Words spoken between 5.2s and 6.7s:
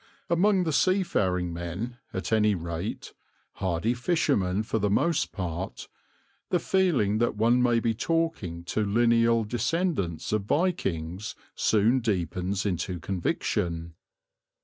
part, the